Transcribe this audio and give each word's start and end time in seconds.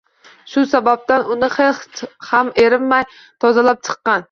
Shu 0.53 0.61
sababdan 0.71 1.27
uni 1.35 1.51
ham 2.31 2.51
erinmay 2.65 3.07
tozalab 3.47 3.87
chiqqan. 3.87 4.19